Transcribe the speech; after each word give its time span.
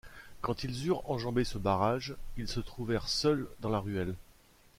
Quand 0.41 0.63
ils 0.63 0.87
eurent 0.87 1.07
enjambé 1.11 1.43
ce 1.43 1.59
barrage, 1.59 2.15
ils 2.35 2.47
se 2.47 2.59
trouvèrent 2.59 3.07
seuls 3.07 3.47
dans 3.59 3.69
la 3.69 3.77
ruelle. 3.77 4.15